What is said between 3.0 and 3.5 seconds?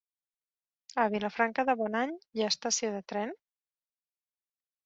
tren?